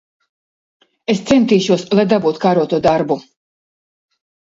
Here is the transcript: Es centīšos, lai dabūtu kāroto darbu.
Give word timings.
Es 1.15 1.21
centīšos, 1.33 1.85
lai 2.01 2.07
dabūtu 2.17 2.45
kāroto 2.49 2.83
darbu. 2.91 3.23